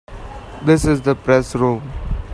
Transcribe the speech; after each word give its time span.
This 0.63 0.83
is 0.83 1.01
the 1.03 1.13
Press 1.15 1.53
Room. 1.53 1.83